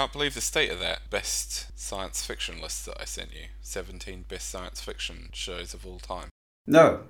[0.00, 3.48] can't believe the state of that best science fiction list that I sent you.
[3.60, 6.30] 17 best science fiction shows of all time.
[6.66, 7.00] No.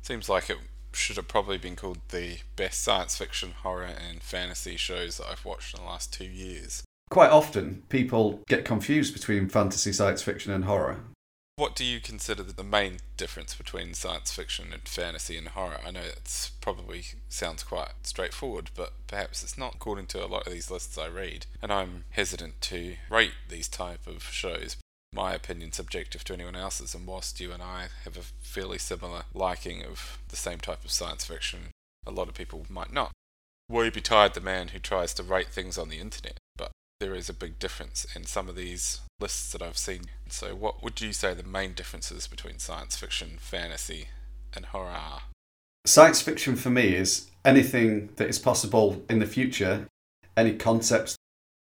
[0.00, 0.56] Seems like it
[0.94, 5.44] should have probably been called the best science fiction, horror, and fantasy shows that I've
[5.44, 6.82] watched in the last two years.
[7.10, 11.00] Quite often, people get confused between fantasy, science fiction, and horror.
[11.58, 15.80] What do you consider the main difference between science fiction and fantasy and horror?
[15.84, 20.46] I know it's probably sounds quite straightforward, but perhaps it's not according to a lot
[20.46, 24.76] of these lists I read, and I'm hesitant to rate these type of shows.
[25.12, 29.24] My opinion subjective to anyone else's, and whilst you and I have a fairly similar
[29.34, 31.72] liking of the same type of science fiction,
[32.06, 33.10] a lot of people might not.
[33.68, 37.28] Woe betide the man who tries to rate things on the internet, but there is
[37.28, 40.02] a big difference in some of these lists that I've seen.
[40.28, 44.08] So, what would you say the main differences between science fiction, fantasy,
[44.54, 45.22] and horror are?
[45.86, 49.86] Science fiction for me is anything that is possible in the future,
[50.36, 51.16] any concepts,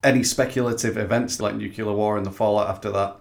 [0.03, 3.17] any speculative events like nuclear war and the fallout after that.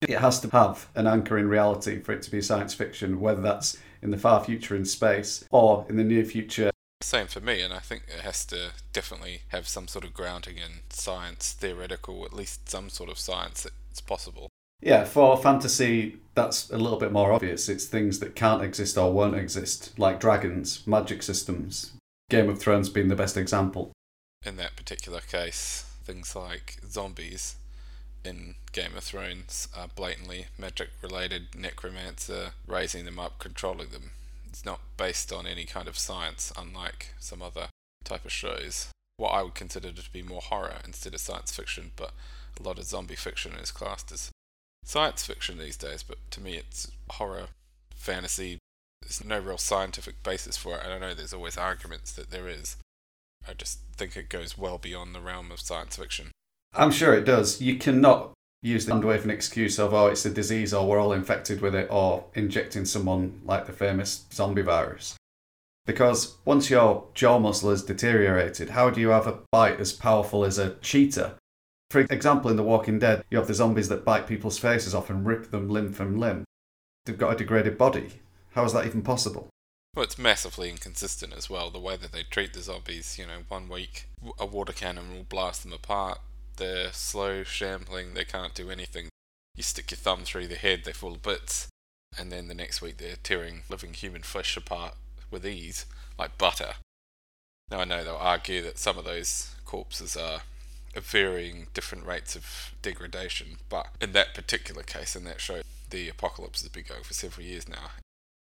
[0.00, 3.42] It has to have an anchor in reality for it to be science fiction, whether
[3.42, 7.60] that's in the far future in space or in the near future same for me,
[7.60, 12.24] and I think it has to definitely have some sort of grounding in science, theoretical,
[12.24, 14.48] at least some sort of science that's possible.
[14.80, 17.68] Yeah, for fantasy, that's a little bit more obvious.
[17.68, 21.92] It's things that can't exist or won't exist, like dragons, magic systems.
[22.30, 23.92] Game of Thrones being the best example.
[24.44, 27.56] In that particular case, things like zombies
[28.24, 34.10] in Game of Thrones are blatantly magic related, necromancer, raising them up, controlling them
[34.54, 37.66] it's not based on any kind of science, unlike some other
[38.04, 38.86] type of shows.
[39.16, 42.12] What I would consider to be more horror instead of science fiction, but
[42.60, 44.30] a lot of zombie fiction is classed as
[44.84, 47.48] science fiction these days, but to me it's horror,
[47.96, 48.58] fantasy.
[49.02, 52.48] There's no real scientific basis for it, and I know there's always arguments that there
[52.48, 52.76] is.
[53.48, 56.30] I just think it goes well beyond the realm of science fiction.
[56.72, 57.60] I'm sure it does.
[57.60, 58.33] You cannot
[58.64, 61.74] use the wave an excuse of oh it's a disease or we're all infected with
[61.74, 65.16] it or injecting someone like the famous zombie virus.
[65.86, 70.44] Because once your jaw muscle is deteriorated, how do you have a bite as powerful
[70.44, 71.34] as a cheetah?
[71.90, 75.10] For example, in The Walking Dead, you have the zombies that bite people's faces off
[75.10, 76.44] and rip them limb from limb.
[77.04, 78.22] They've got a degraded body.
[78.52, 79.50] How is that even possible?
[79.94, 81.70] Well, it's massively inconsistent as well.
[81.70, 84.08] The way that they treat the zombies, you know, one week
[84.38, 86.18] a water cannon will blast them apart,
[86.56, 89.08] they're slow, shambling, they can't do anything.
[89.54, 91.68] You stick your thumb through their head, they fall to bits,
[92.18, 94.94] and then the next week they're tearing living human flesh apart
[95.30, 95.86] with ease,
[96.18, 96.74] like butter.
[97.70, 100.40] Now I know they'll argue that some of those corpses are
[100.96, 106.08] at varying different rates of degradation, but in that particular case, in that show, the
[106.08, 107.90] apocalypse has been going for several years now.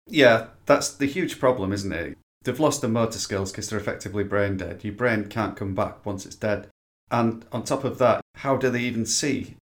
[0.09, 2.19] Yeah, that's the huge problem, isn't it?
[2.45, 4.85] They've lost their motor skills because they're effectively brain dead.
[4.85, 6.69] Your brain can't come back once it's dead.
[7.11, 9.57] And on top of that, how do they even see?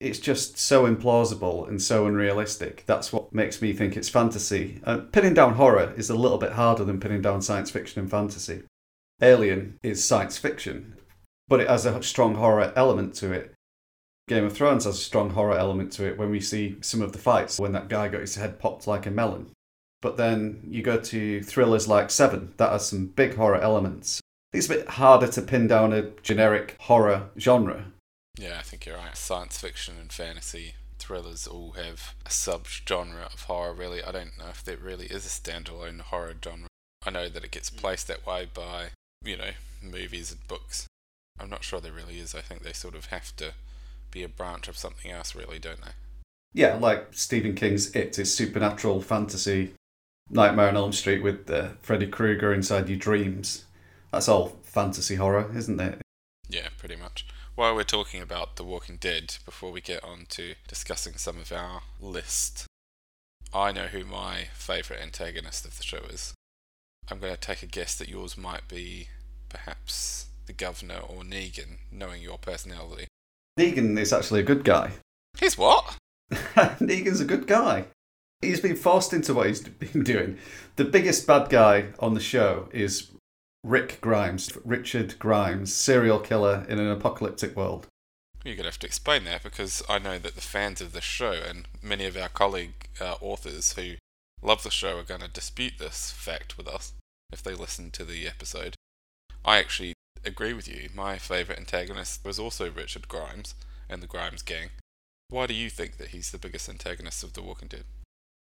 [0.00, 2.84] It's just so implausible and so unrealistic.
[2.86, 4.80] That's what makes me think it's fantasy.
[4.84, 8.10] Uh, pinning down horror is a little bit harder than pinning down science fiction and
[8.10, 8.62] fantasy.
[9.20, 10.96] Alien is science fiction,
[11.48, 13.52] but it has a strong horror element to it.
[14.28, 17.12] Game of Thrones has a strong horror element to it when we see some of
[17.12, 19.50] the fights when that guy got his head popped like a melon.
[20.00, 24.20] But then you go to thrillers like Seven, that has some big horror elements.
[24.52, 27.86] It's a bit harder to pin down a generic horror genre.
[28.38, 29.16] Yeah, I think you're right.
[29.16, 34.02] Science fiction and fantasy thrillers all have a sub-genre of horror, really.
[34.02, 36.66] I don't know if there really is a standalone horror genre.
[37.04, 38.88] I know that it gets placed that way by,
[39.24, 39.50] you know,
[39.82, 40.86] movies and books.
[41.38, 42.34] I'm not sure there really is.
[42.34, 43.54] I think they sort of have to
[44.10, 45.92] be a branch of something else, really, don't they?
[46.52, 49.74] Yeah, like Stephen King's It is supernatural fantasy.
[50.28, 53.64] Nightmare on Elm Street with uh, Freddy Krueger inside your dreams.
[54.12, 56.00] That's all fantasy horror, isn't it?
[56.48, 57.26] Yeah, pretty much.
[57.54, 61.52] While we're talking about The Walking Dead, before we get on to discussing some of
[61.52, 62.66] our list,
[63.52, 66.34] I know who my favourite antagonist of the show is.
[67.10, 69.08] I'm going to take a guess that yours might be
[69.48, 73.06] perhaps the governor or Negan, knowing your personality.
[73.58, 74.92] Negan is actually a good guy.
[75.38, 75.96] He's what?
[76.32, 77.86] Negan's a good guy.
[78.40, 80.38] He's been forced into what he's been doing.
[80.76, 83.10] The biggest bad guy on the show is
[83.62, 87.86] Rick Grimes, Richard Grimes, serial killer in an apocalyptic world.
[88.44, 91.02] You're going to have to explain that because I know that the fans of the
[91.02, 93.96] show and many of our colleague uh, authors who
[94.42, 96.94] love the show are going to dispute this fact with us
[97.30, 98.76] if they listen to the episode.
[99.44, 99.92] I actually
[100.24, 100.88] agree with you.
[100.94, 103.54] My favourite antagonist was also Richard Grimes
[103.90, 104.70] and the Grimes gang.
[105.28, 107.84] Why do you think that he's the biggest antagonist of The Walking Dead?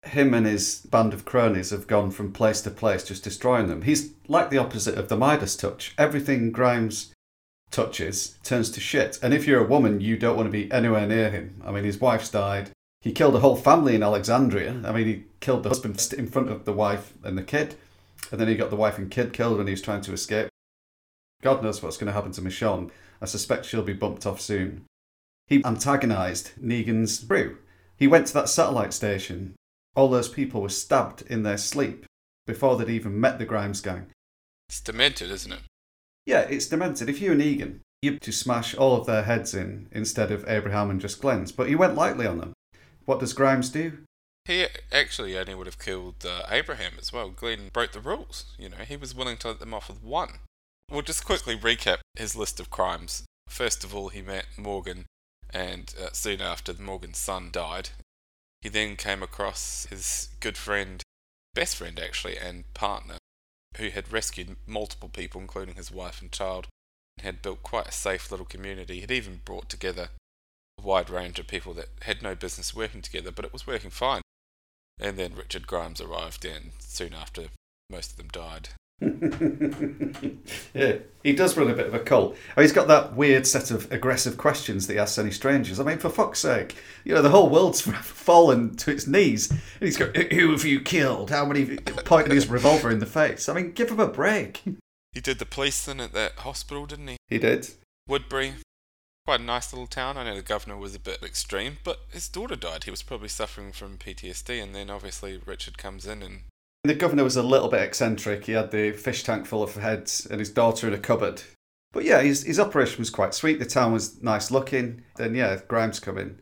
[0.03, 3.81] Him and his band of cronies have gone from place to place just destroying them.
[3.81, 5.93] He's like the opposite of the Midas touch.
[5.97, 7.13] Everything Grimes
[7.71, 9.19] touches turns to shit.
[9.21, 11.61] And if you're a woman, you don't want to be anywhere near him.
[11.65, 12.71] I mean, his wife's died.
[13.01, 14.81] He killed a whole family in Alexandria.
[14.85, 17.75] I mean, he killed the husband in front of the wife and the kid.
[18.31, 20.49] And then he got the wife and kid killed when he was trying to escape.
[21.41, 22.91] God knows what's going to happen to Michonne.
[23.21, 24.85] I suspect she'll be bumped off soon.
[25.47, 27.57] He antagonised Negan's crew.
[27.95, 29.55] He went to that satellite station.
[29.95, 32.05] All those people were stabbed in their sleep
[32.45, 34.07] before they'd even met the Grimes gang.
[34.69, 35.61] It's demented, isn't it?
[36.25, 37.09] Yeah, it's demented.
[37.09, 40.89] If you were Negan, you'd to smash all of their heads in instead of Abraham
[40.89, 41.51] and just Glenn's.
[41.51, 42.53] But he went lightly on them.
[43.05, 43.99] What does Grimes do?
[44.45, 47.29] He actually only would have killed uh, Abraham as well.
[47.29, 48.45] Glenn broke the rules.
[48.57, 50.39] You know, he was willing to let them off with one.
[50.89, 53.25] We'll just quickly recap his list of crimes.
[53.47, 55.05] First of all, he met Morgan,
[55.51, 57.89] and uh, soon after, Morgan's son died.
[58.61, 61.01] He then came across his good friend,
[61.53, 63.17] best friend actually, and partner,
[63.77, 66.67] who had rescued multiple people, including his wife and child,
[67.17, 68.99] and had built quite a safe little community.
[68.99, 70.09] He'd even brought together
[70.77, 73.91] a wide range of people that had no business working together, but it was working
[73.91, 74.21] fine.
[74.99, 77.47] And then Richard Grimes arrived, and soon after,
[77.89, 78.69] most of them died.
[80.73, 82.35] yeah, he does run a bit of a cult.
[82.57, 85.79] Oh, he's got that weird set of aggressive questions that he asks any strangers.
[85.79, 86.75] I mean, for fuck's sake,
[87.05, 89.49] you know, the whole world's fallen to its knees.
[89.49, 91.29] And he's going, Who have you killed?
[91.29, 91.77] How many?
[91.77, 93.47] Pointing his revolver in the face.
[93.47, 94.63] I mean, give him a break.
[95.11, 97.17] He did the police thing at that hospital, didn't he?
[97.29, 97.67] He did.
[98.07, 98.53] Woodbury.
[99.25, 100.17] Quite a nice little town.
[100.17, 102.83] I know the governor was a bit extreme, but his daughter died.
[102.83, 106.41] He was probably suffering from PTSD, and then obviously Richard comes in and
[106.83, 108.45] the governor was a little bit eccentric.
[108.45, 111.41] He had the fish tank full of heads and his daughter in a cupboard.
[111.91, 113.59] But yeah, his, his operation was quite sweet.
[113.59, 115.03] The town was nice looking.
[115.15, 116.39] Then, yeah, Grimes come in.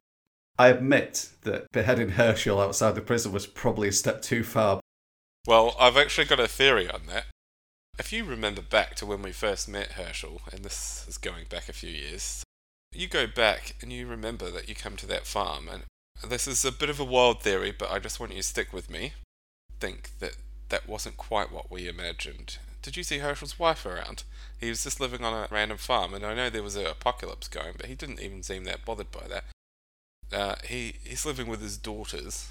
[0.60, 4.80] I admit that beheading Hershel outside the prison was probably a step too far.
[5.46, 7.26] Well, I've actually got a theory on that.
[7.98, 11.70] If you remember back to when we first met Hershel, and this is going back
[11.70, 12.44] a few years,
[12.92, 15.84] you go back and you remember that you come to that farm, and
[16.28, 18.74] this is a bit of a wild theory, but I just want you to stick
[18.74, 19.14] with me
[19.80, 20.36] think that
[20.70, 22.58] that wasn't quite what we imagined.
[22.82, 24.24] Did you see Hershel's wife around?
[24.60, 27.48] He was just living on a random farm, and I know there was an apocalypse
[27.48, 29.44] going, but he didn't even seem that bothered by that.
[30.32, 32.48] Uh, he he's living with his daughters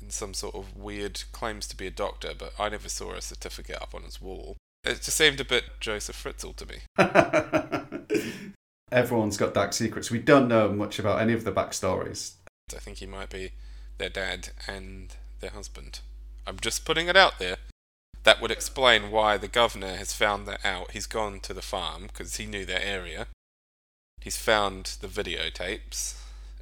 [0.00, 3.22] in some sort of weird claims to be a doctor, but I never saw a
[3.22, 4.56] certificate up on his wall.
[4.84, 6.78] It just seemed a bit Joseph Fritzl to me.
[8.92, 10.10] Everyone's got dark secrets.
[10.10, 12.34] We don't know much about any of the backstories.
[12.74, 13.52] I think he might be
[13.98, 16.00] their dad and their husband.
[16.48, 17.58] I'm just putting it out there.
[18.24, 20.92] That would explain why the governor has found that out.
[20.92, 23.26] He's gone to the farm because he knew that area.
[24.22, 26.14] He's found the videotapes,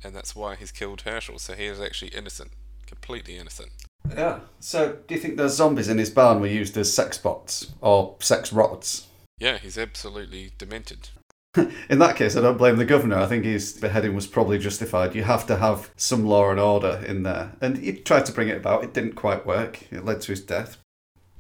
[0.03, 1.39] and that's why he's killed Hershel.
[1.39, 2.51] So he is actually innocent,
[2.87, 3.71] completely innocent.
[4.11, 4.41] Yeah.
[4.59, 8.17] So do you think those zombies in his barn were used as sex bots or
[8.19, 9.07] sex rods?
[9.39, 11.11] Yeah, he's absolutely demented.
[11.91, 13.17] in that case, I don't blame the governor.
[13.17, 15.15] I think his beheading was probably justified.
[15.15, 17.53] You have to have some law and order in there.
[17.61, 18.85] And he tried to bring it about.
[18.85, 19.91] It didn't quite work.
[19.93, 20.79] It led to his death.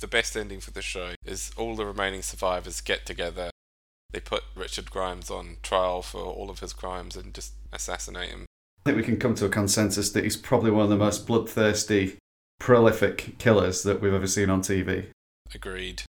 [0.00, 3.50] The best ending for the show is all the remaining survivors get together.
[4.12, 8.46] They put Richard Grimes on trial for all of his crimes and just assassinate him.
[8.84, 11.26] I think we can come to a consensus that he's probably one of the most
[11.26, 12.16] bloodthirsty,
[12.60, 15.06] prolific killers that we've ever seen on TV.
[15.54, 16.02] Agreed.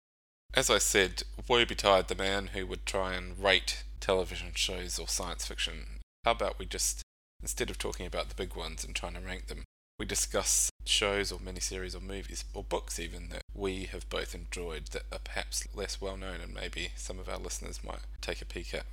[0.53, 5.07] As I said, woe betide the man who would try and rate television shows or
[5.07, 5.99] science fiction.
[6.23, 7.01] How about we just,
[7.41, 9.65] instead of talking about the big ones and trying to rank them,
[9.99, 14.87] we discuss shows or miniseries or movies or books even that we have both enjoyed
[14.87, 18.45] that are perhaps less well known and maybe some of our listeners might take a
[18.45, 18.85] peek at.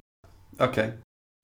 [0.58, 0.94] Okay.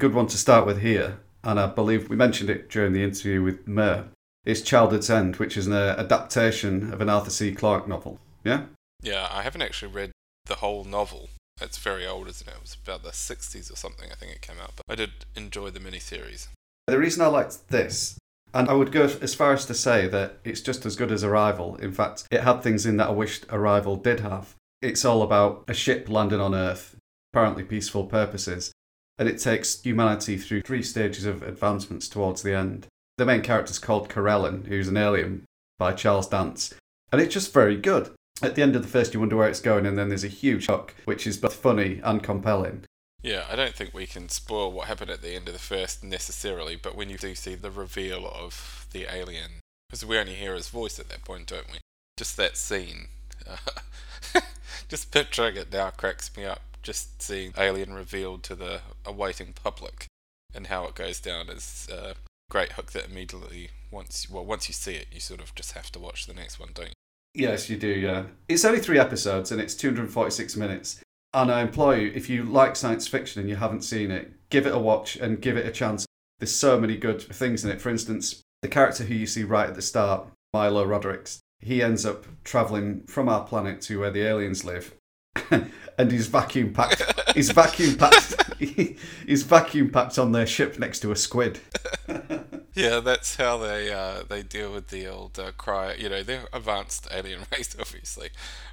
[0.00, 1.20] Good one to start with here.
[1.44, 4.06] And I believe we mentioned it during the interview with Mer.
[4.44, 7.54] It's Childhood's End, which is an uh, adaptation of an Arthur C.
[7.54, 8.18] Clarke novel.
[8.42, 8.64] Yeah?
[9.00, 10.10] Yeah, I haven't actually read
[10.46, 11.28] the whole novel,
[11.60, 12.54] it's very old, isn't it?
[12.54, 14.72] It was about the 60s or something, I think it came out.
[14.76, 16.48] But I did enjoy the miniseries.
[16.86, 18.18] The reason I liked this,
[18.52, 21.22] and I would go as far as to say that it's just as good as
[21.22, 21.76] Arrival.
[21.76, 24.54] In fact, it had things in that I wished Arrival did have.
[24.82, 26.96] It's all about a ship landing on Earth,
[27.32, 28.72] apparently peaceful purposes,
[29.18, 32.86] and it takes humanity through three stages of advancements towards the end.
[33.18, 35.44] The main character is called Karellen, who's an alien,
[35.78, 36.74] by Charles Dance,
[37.12, 38.10] and it's just very good
[38.42, 40.28] at the end of the first, you wonder where it's going, and then there's a
[40.28, 42.84] huge hook, which is both funny and compelling.
[43.22, 46.02] Yeah, I don't think we can spoil what happened at the end of the first
[46.02, 50.54] necessarily, but when you do see the reveal of the alien, because we only hear
[50.54, 51.80] his voice at that point, don't we?
[52.16, 53.08] Just that scene.
[54.88, 56.62] Just picturing it now cracks me up.
[56.82, 60.06] Just seeing Alien revealed to the awaiting public
[60.54, 62.14] and how it goes down is a
[62.50, 65.92] great hook that immediately, once well, once you see it, you sort of just have
[65.92, 66.92] to watch the next one, don't you?
[67.34, 68.24] Yes, you do, yeah.
[68.48, 71.00] It's only three episodes and it's 246 minutes.
[71.32, 74.66] And I implore you, if you like science fiction and you haven't seen it, give
[74.66, 76.06] it a watch and give it a chance.
[76.40, 77.80] There's so many good things in it.
[77.80, 82.04] For instance, the character who you see right at the start, Milo Rodricks, he ends
[82.04, 84.94] up traveling from our planet to where the aliens live.
[85.50, 87.02] and he's vacuum packed.
[87.34, 88.49] He's vacuum packed.
[89.26, 91.60] he's vacuum packed on their ship next to a squid.
[92.74, 95.98] yeah, that's how they uh, they deal with the old uh, cryo.
[95.98, 98.28] You know, they're advanced alien race, obviously,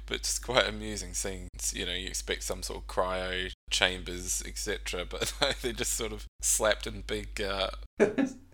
[0.06, 1.48] but it's quite amusing seeing.
[1.72, 6.26] You know, you expect some sort of cryo chambers, etc., but they're just sort of
[6.42, 7.70] slapped in big uh,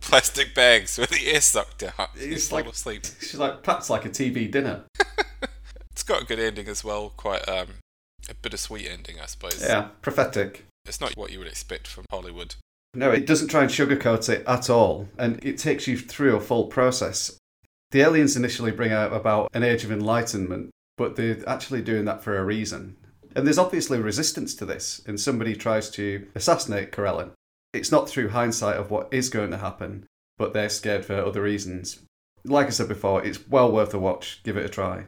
[0.01, 2.11] plastic bags with the air sucked out.
[2.15, 3.05] It's like asleep.
[3.21, 4.85] She's like perhaps like a TV dinner.
[5.91, 7.13] it's got a good ending as well.
[7.17, 7.69] Quite um,
[8.29, 9.61] a bittersweet ending, I suppose.
[9.61, 10.65] Yeah, prophetic.
[10.87, 12.57] It's not what you would expect from Hollywood.
[12.95, 16.41] No, it doesn't try and sugarcoat it at all, and it takes you through a
[16.41, 17.37] full process.
[17.91, 22.23] The aliens initially bring out about an age of enlightenment, but they're actually doing that
[22.23, 22.97] for a reason.
[23.35, 27.33] And there's obviously resistance to this, and somebody tries to assassinate Karellen.
[27.73, 30.07] It's not through hindsight of what is going to happen,
[30.39, 32.01] but they're scared for other reasons.
[32.45, 34.41] Like I said before, it's well worth a watch.
[34.45, 35.07] Give it a try.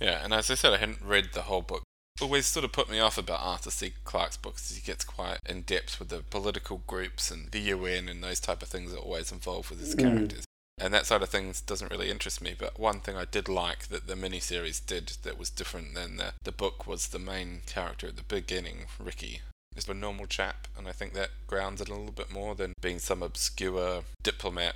[0.00, 1.84] Yeah, and as I said, I hadn't read the whole book
[2.20, 3.92] always sort of put me off about Arthur C.
[4.04, 4.74] Clarke's books.
[4.74, 8.62] He gets quite in depth with the political groups and the UN and those type
[8.62, 10.00] of things that are always involved with his mm.
[10.00, 10.44] characters.
[10.80, 12.54] And that side of things doesn't really interest me.
[12.56, 16.34] But one thing I did like that the miniseries did that was different than the,
[16.44, 19.42] the book was the main character at the beginning, Ricky.
[19.76, 22.72] Is a normal chap, and I think that grounds it a little bit more than
[22.80, 24.74] being some obscure diplomat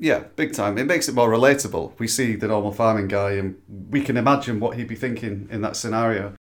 [0.00, 0.78] yeah, big time.
[0.78, 1.98] It makes it more relatable.
[1.98, 5.60] We see the normal farming guy and we can imagine what he'd be thinking in
[5.62, 6.34] that scenario.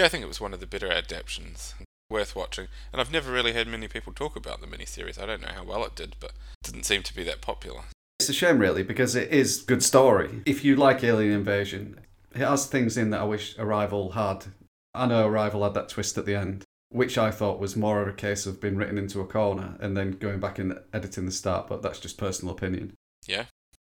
[0.00, 1.74] Yeah, I think it was one of the better adaptations.
[2.08, 2.68] Worth watching.
[2.90, 5.20] And I've never really heard many people talk about the miniseries.
[5.20, 7.82] I don't know how well it did, but it didn't seem to be that popular.
[8.18, 10.40] It's a shame, really, because it is good story.
[10.46, 12.00] If you like Alien Invasion,
[12.34, 14.46] it has things in that I wish Arrival had.
[14.94, 18.08] I know Arrival had that twist at the end, which I thought was more of
[18.08, 21.30] a case of being written into a corner and then going back and editing the
[21.30, 22.94] start, but that's just personal opinion.
[23.26, 23.44] Yeah.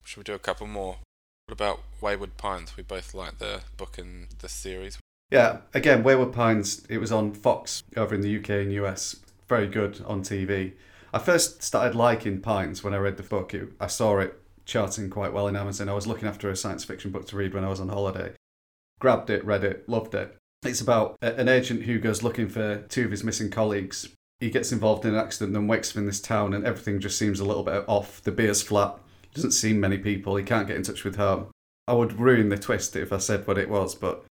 [0.04, 1.00] Should we do a couple more?
[1.44, 2.78] What about Wayward Pines?
[2.78, 4.96] We both like the book and the series.
[5.30, 9.16] Yeah, again, Wayward Pines, it was on Fox over in the UK and US.
[9.46, 10.72] Very good on TV.
[11.12, 13.52] I first started liking Pines when I read the book.
[13.52, 15.88] It, I saw it charting quite well in Amazon.
[15.88, 18.32] I was looking after a science fiction book to read when I was on holiday.
[19.00, 20.34] Grabbed it, read it, loved it.
[20.64, 24.08] It's about an agent who goes looking for two of his missing colleagues.
[24.40, 27.18] He gets involved in an accident and wakes up in this town, and everything just
[27.18, 28.22] seems a little bit off.
[28.22, 28.96] The beer's flat.
[29.34, 30.36] Doesn't see many people.
[30.36, 31.48] He can't get in touch with home.
[31.86, 34.24] I would ruin the twist if I said what it was, but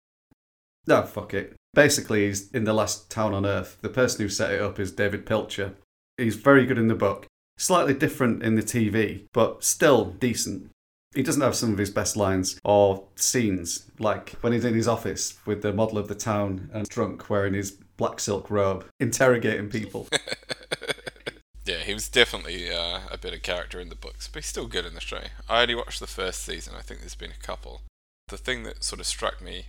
[0.87, 1.55] no, fuck it.
[1.75, 3.79] Basically, he's in the last town on earth.
[3.81, 5.75] The person who set it up is David Pilcher.
[6.19, 7.27] He's very good in the book.
[7.57, 10.71] Slightly different in the TV, but still decent.
[11.15, 14.89] He doesn't have some of his best lines or scenes, like when he's in his
[14.89, 19.71] office with the model of the town and drunk wearing his black silk robe, interrogating
[19.71, 20.09] people.
[21.65, 24.85] yeah, he was definitely uh, a better character in the books, but he's still good
[24.85, 25.23] in the show.
[25.49, 27.83] I only watched the first season, I think there's been a couple.
[28.29, 29.67] The thing that sort of struck me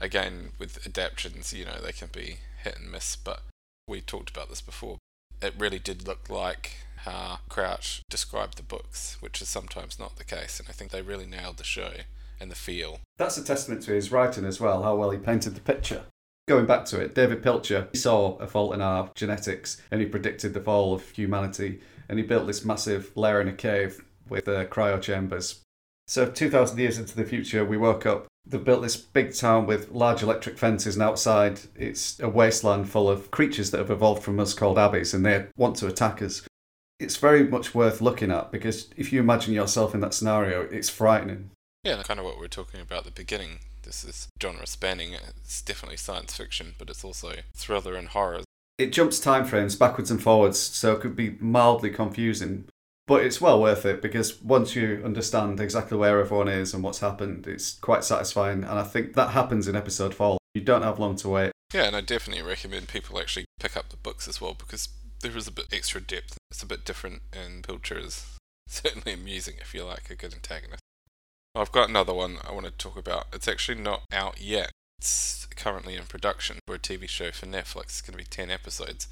[0.00, 3.42] again with adaptations, you know, they can be hit and miss, but
[3.86, 4.98] we talked about this before.
[5.40, 10.24] It really did look like how Crouch described the books, which is sometimes not the
[10.24, 11.92] case, and I think they really nailed the show
[12.40, 13.00] and the feel.
[13.16, 16.02] That's a testament to his writing as well, how well he painted the picture.
[16.46, 20.06] Going back to it, David Pilcher he saw a fault in our genetics and he
[20.06, 24.46] predicted the fall of humanity, and he built this massive lair in a cave with
[24.46, 25.60] the cryo chambers.
[26.06, 29.90] So, 2,000 years into the future, we woke up They've built this big town with
[29.90, 34.40] large electric fences, and outside it's a wasteland full of creatures that have evolved from
[34.40, 36.42] us called abbies, and they want to attack us.
[36.98, 40.88] It's very much worth looking at because if you imagine yourself in that scenario, it's
[40.88, 41.50] frightening.
[41.84, 43.60] Yeah, kind of what we were talking about at the beginning.
[43.82, 45.14] This is genre spanning.
[45.14, 48.40] It's definitely science fiction, but it's also thriller and horror.
[48.78, 52.64] It jumps time frames backwards and forwards, so it could be mildly confusing.
[53.08, 56.98] But it's well worth it because once you understand exactly where everyone is and what's
[56.98, 58.64] happened, it's quite satisfying.
[58.64, 60.36] And I think that happens in episode four.
[60.54, 61.52] You don't have long to wait.
[61.72, 64.90] Yeah, and I definitely recommend people actually pick up the books as well because
[65.22, 66.36] there is a bit extra depth.
[66.50, 68.26] It's a bit different, and Pilcher is
[68.68, 70.82] certainly amusing if you like a good antagonist.
[71.54, 73.28] I've got another one I want to talk about.
[73.32, 74.70] It's actually not out yet.
[74.98, 77.84] It's currently in production for a TV show for Netflix.
[77.84, 79.08] It's going to be 10 episodes.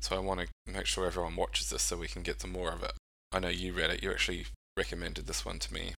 [0.00, 2.72] So I want to make sure everyone watches this so we can get some more
[2.72, 2.92] of it.
[3.32, 4.02] I know you read it.
[4.02, 4.46] You actually
[4.76, 5.94] recommended this one to me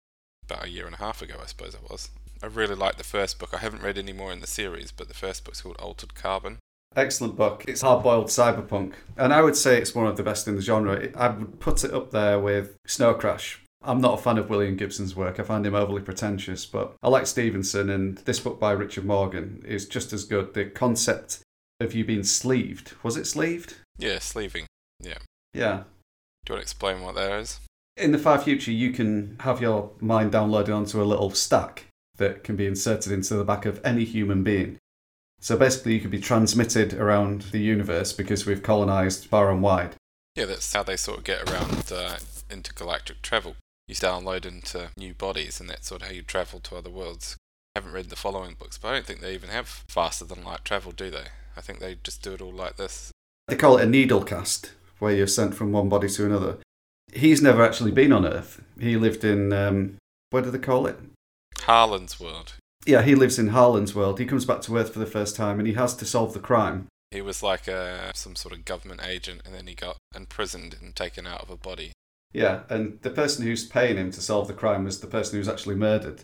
[0.44, 2.10] about a year and a half ago, I suppose it was.
[2.42, 3.50] I really liked the first book.
[3.52, 6.58] I haven't read any more in the series, but the first book's called Altered Carbon.
[6.94, 7.64] Excellent book.
[7.66, 8.94] It's hard boiled cyberpunk.
[9.16, 11.08] And I would say it's one of the best in the genre.
[11.16, 13.62] I would put it up there with Snow Crash.
[13.84, 15.40] I'm not a fan of William Gibson's work.
[15.40, 19.62] I find him overly pretentious, but I like Stephenson, and this book by Richard Morgan
[19.66, 20.54] is just as good.
[20.54, 21.40] The concept
[21.80, 22.94] of you being sleeved.
[23.02, 23.74] Was it sleeved?
[23.98, 24.66] Yeah, sleeving.
[25.00, 25.18] Yeah.
[25.54, 25.84] Yeah.
[26.44, 27.60] Do you want to explain what there is?
[27.96, 32.42] In the far future, you can have your mind downloaded onto a little stack that
[32.42, 34.78] can be inserted into the back of any human being.
[35.40, 39.96] So basically, you could be transmitted around the universe because we've colonized far and wide.
[40.34, 42.18] Yeah, that's how they sort of get around uh,
[42.50, 43.56] intergalactic travel.
[43.86, 47.36] You download into new bodies, and that's sort of how you travel to other worlds.
[47.74, 50.44] I haven't read the following books, but I don't think they even have faster than
[50.44, 51.26] light travel, do they?
[51.56, 53.10] I think they just do it all like this.
[53.48, 54.72] They call it a needle cast,
[55.02, 56.58] where you're sent from one body to another.
[57.12, 58.62] He's never actually been on Earth.
[58.80, 59.96] He lived in, um,
[60.30, 60.98] what do they call it?
[61.58, 62.54] Harlan's world.
[62.86, 64.18] Yeah, he lives in Harlan's world.
[64.18, 66.40] He comes back to Earth for the first time and he has to solve the
[66.40, 66.86] crime.
[67.10, 70.96] He was like a, some sort of government agent, and then he got imprisoned and
[70.96, 71.92] taken out of a body.
[72.32, 75.38] Yeah, and the person who's paying him to solve the crime was the person who
[75.40, 76.22] was actually murdered.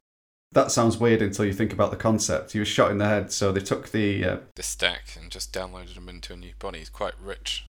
[0.52, 2.52] That sounds weird until you think about the concept.
[2.52, 4.24] He was shot in the head, so they took the.
[4.24, 6.78] Uh, the stack and just downloaded him into a new body.
[6.78, 7.66] He's quite rich.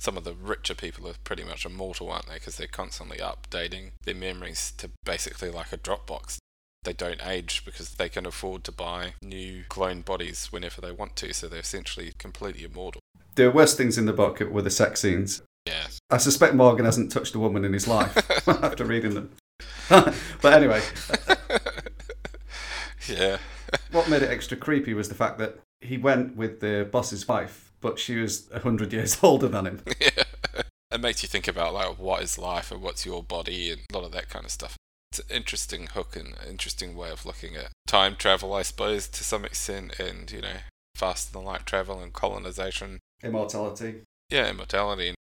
[0.00, 2.34] Some of the richer people are pretty much immortal, aren't they?
[2.34, 6.38] Because they're constantly updating their memories to basically like a Dropbox.
[6.84, 11.16] They don't age because they can afford to buy new clone bodies whenever they want
[11.16, 13.02] to, so they're essentially completely immortal.
[13.34, 15.42] the worst things in the book were the sex scenes.
[15.66, 15.88] Yeah.
[16.08, 18.16] I suspect Morgan hasn't touched a woman in his life
[18.48, 19.32] after reading them.
[19.90, 20.80] but anyway,
[23.06, 23.36] yeah.
[23.92, 27.69] what made it extra creepy was the fact that he went with the boss's wife,
[27.80, 29.82] but she was a hundred years older than him.
[30.00, 30.24] yeah.
[30.92, 33.96] It makes you think about like what is life and what's your body and a
[33.96, 34.76] lot of that kind of stuff.
[35.12, 39.08] It's an interesting hook and an interesting way of looking at time travel, I suppose,
[39.08, 40.58] to some extent, and you know,
[40.94, 43.00] faster than light travel and colonization.
[43.22, 44.02] Immortality.
[44.30, 45.14] Yeah, immortality.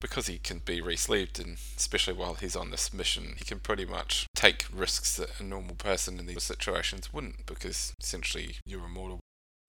[0.00, 3.84] Because he can be re-sleeved, and especially while he's on this mission, he can pretty
[3.84, 9.20] much take risks that a normal person in these situations wouldn't, because essentially you're immortal.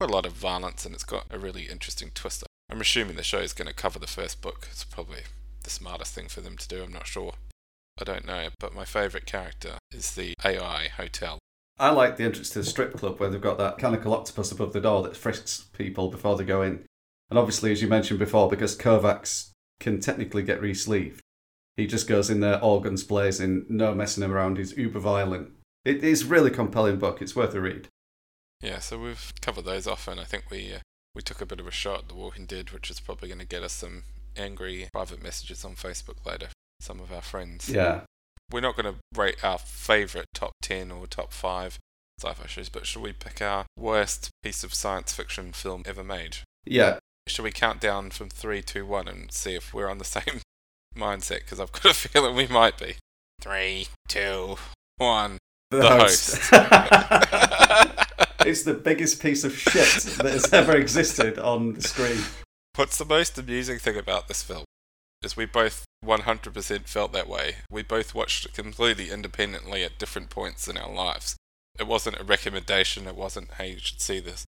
[0.01, 2.43] Got a lot of violence, and it's got a really interesting twist.
[2.71, 4.67] I'm assuming the show is going to cover the first book.
[4.71, 5.19] It's probably
[5.63, 6.81] the smartest thing for them to do.
[6.81, 7.33] I'm not sure.
[7.99, 11.37] I don't know, but my favourite character is the AI hotel.
[11.77, 14.73] I like the entrance to the strip club where they've got that canical octopus above
[14.73, 16.83] the door that frisks people before they go in.
[17.29, 21.21] And obviously, as you mentioned before, because Kovacs can technically get re-sleeved,
[21.77, 24.57] he just goes in there, guns blazing, no messing around.
[24.57, 25.51] He's uber violent.
[25.85, 27.21] It is really compelling book.
[27.21, 27.87] It's worth a read.
[28.61, 30.79] Yeah, so we've covered those off, and I think we uh,
[31.15, 33.39] we took a bit of a shot at The Walking Dead, which is probably going
[33.39, 34.03] to get us some
[34.37, 36.47] angry private messages on Facebook later.
[36.79, 37.69] Some of our friends.
[37.69, 38.01] Yeah.
[38.51, 41.77] We're not going to rate our favourite top 10 or top 5
[42.19, 46.03] sci fi shows, but should we pick our worst piece of science fiction film ever
[46.03, 46.37] made?
[46.65, 46.99] Yeah.
[47.27, 50.41] Should we count down from 3, 2, 1 and see if we're on the same
[50.95, 51.39] mindset?
[51.39, 52.95] Because I've got a feeling we might be.
[53.41, 54.55] 3, 2,
[54.97, 55.37] 1.
[55.71, 56.51] The, host.
[58.45, 62.17] it's the biggest piece of shit that has ever existed on the screen.
[62.75, 64.63] What's the most amusing thing about this film?
[65.23, 67.57] Is we both 100% felt that way.
[67.69, 71.35] We both watched it completely independently at different points in our lives.
[71.79, 74.45] It wasn't a recommendation, it wasn't, hey, you should see this.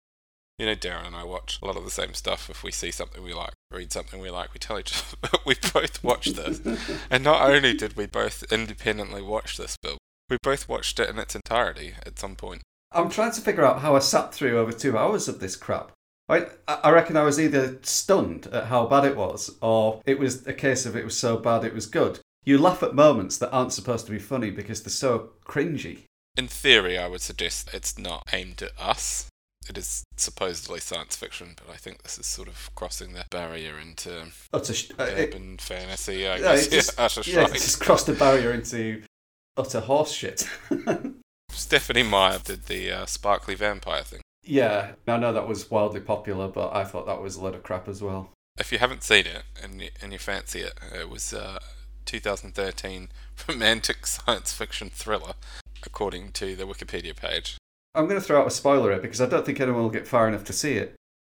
[0.59, 2.49] You know, Darren and I watch a lot of the same stuff.
[2.49, 5.47] If we see something we like, read something we like, we tell each other but
[5.47, 6.61] we both watched this.
[7.11, 9.99] and not only did we both independently watch this film,
[10.31, 12.63] we both watched it in its entirety at some point.
[12.95, 15.93] I'm trying to figure out how I sat through over two hours of this crap.
[16.29, 20.47] I, I reckon I was either stunned at how bad it was, or it was
[20.47, 22.21] a case of it was so bad it was good.
[22.45, 26.05] You laugh at moments that aren't supposed to be funny because they're so cringy.
[26.37, 29.29] In theory, I would suggest it's not aimed at us.
[29.69, 33.79] It is supposedly science fiction, but I think this is sort of crossing the barrier
[33.79, 36.27] into utter sh- uh, urban it, fantasy.
[36.27, 39.03] I yeah, guess just, yeah, utter yeah, it's just crossed the barrier into
[39.57, 40.49] utter horse shit.
[41.53, 44.21] Stephenie Meyer did the uh, sparkly vampire thing.
[44.43, 47.63] Yeah, I know that was wildly popular, but I thought that was a load of
[47.63, 48.31] crap as well.
[48.59, 51.61] If you haven't seen it and you, and you fancy it, it was uh,
[52.07, 53.09] 2013
[53.49, 55.35] romantic science fiction thriller,
[55.85, 57.57] according to the Wikipedia page.
[57.95, 60.09] I'm going to throw out a spoiler here because I don't think anyone will get
[60.09, 60.95] far enough to see it.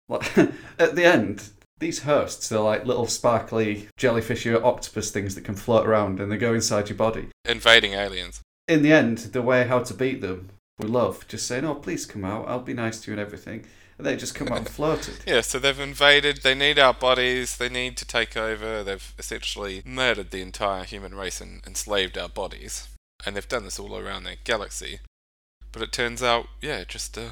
[0.07, 0.37] Like,
[0.79, 1.49] at the end,
[1.79, 6.31] these hosts are like little sparkly jellyfish or octopus things that can float around and
[6.31, 7.27] they go inside your body.
[7.43, 8.41] Invading aliens.
[8.67, 10.49] In the end, the way how to beat them
[10.79, 12.47] with love, just saying, "Oh, please come out.
[12.47, 13.65] I'll be nice to you and everything,"
[13.97, 15.19] and they just come out and floated.
[15.25, 16.41] Yeah, so they've invaded.
[16.41, 17.57] They need our bodies.
[17.57, 18.83] They need to take over.
[18.83, 22.87] They've essentially murdered the entire human race and enslaved our bodies,
[23.25, 24.99] and they've done this all around their galaxy.
[25.71, 27.31] But it turns out, yeah, just uh,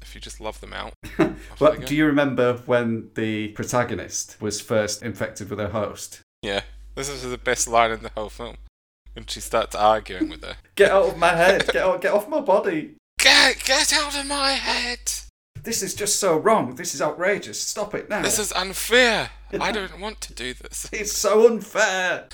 [0.00, 0.94] if you just love them out.
[1.58, 6.20] well, do you remember when the protagonist was first infected with her host?
[6.42, 6.62] Yeah,
[6.94, 8.56] this is the best line in the whole film.
[9.20, 10.56] When she starts arguing with her.
[10.76, 11.66] Get out of my head!
[11.66, 12.00] Get out!
[12.00, 12.94] Get off my body!
[13.18, 15.12] Get get out of my head!
[15.62, 16.76] This is just so wrong.
[16.76, 17.60] This is outrageous.
[17.60, 18.22] Stop it now.
[18.22, 19.28] This is unfair.
[19.60, 20.88] I don't want to do this.
[20.90, 22.28] It's so unfair.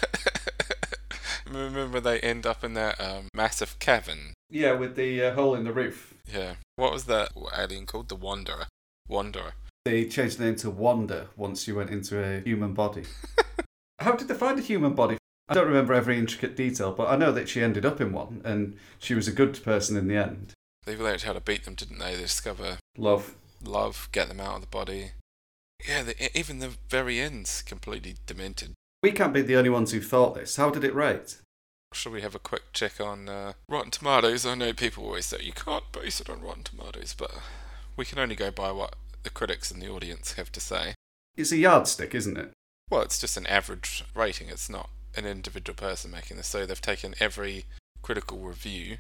[1.51, 4.35] Remember they end up in that um, massive cavern.
[4.49, 6.14] Yeah, with the uh, hole in the roof.
[6.33, 6.55] Yeah.
[6.77, 8.09] What was that alien called?
[8.09, 8.68] The Wanderer.
[9.09, 9.55] Wanderer.
[9.85, 13.03] They changed the name to Wanda once you went into a human body.
[13.99, 15.18] How did they find a human body?
[15.48, 18.40] I don't remember every intricate detail, but I know that she ended up in one,
[18.44, 20.52] and she was a good person in the end.
[20.85, 22.14] They learned how to beat them, didn't they?
[22.16, 23.35] They discover Love.
[23.64, 25.12] love, get them out of the body.
[25.87, 28.72] Yeah, the, even the very end's completely demented.
[29.02, 30.56] We can't be the only ones who thought this.
[30.56, 31.37] How did it rate?
[31.92, 34.44] Shall we have a quick check on uh, Rotten Tomatoes?
[34.44, 37.30] I know people always say you can't base it on Rotten Tomatoes, but
[37.96, 40.94] we can only go by what the critics and the audience have to say.
[41.37, 42.52] It's a yardstick, isn't it?
[42.90, 44.48] Well, it's just an average rating.
[44.48, 46.46] It's not an individual person making this.
[46.46, 47.64] So they've taken every
[48.02, 48.98] critical review.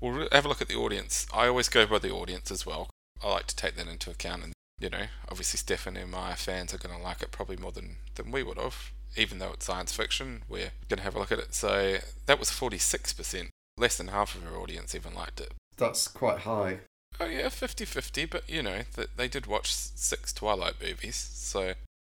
[0.00, 1.26] We'll have a look at the audience.
[1.32, 2.90] I always go by the audience as well.
[3.22, 4.44] I like to take that into account.
[4.44, 7.72] And, you know, obviously Stephanie and my fans are going to like it probably more
[7.72, 8.92] than, than we would have.
[9.16, 11.54] Even though it's science fiction, we're going to have a look at it.
[11.54, 13.48] So that was 46%.
[13.76, 15.52] Less than half of our audience even liked it.
[15.76, 16.80] That's quite high.
[17.18, 21.16] Oh, yeah, 50 50, but, you know, th- they did watch six Twilight movies.
[21.34, 21.74] So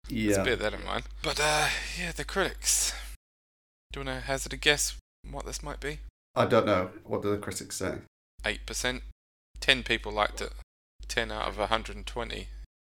[0.10, 1.04] Let's bear that in mind.
[1.24, 1.68] But uh,
[2.00, 2.94] yeah, the critics.
[3.96, 4.98] Do you want to hazard a guess
[5.32, 6.00] what this might be?
[6.36, 6.90] I don't know.
[7.06, 8.00] What do the critics say?
[8.46, 9.04] Eight percent.
[9.62, 10.52] Ten people liked it.
[11.08, 12.48] Ten out of 120.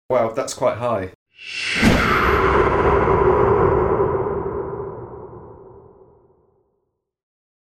[0.10, 1.12] Wow, that's quite high.